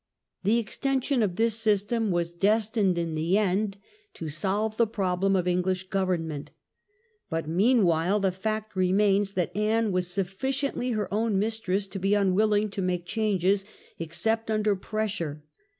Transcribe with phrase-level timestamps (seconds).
[0.43, 3.77] The extension of this system was destined in the end
[4.15, 6.49] to solve the problem of English government.
[7.29, 12.15] But mean; while the fact remains that Anne was sufficiently her own mistress to be
[12.15, 13.63] unwilling to make changes
[13.99, 15.43] except under pressure.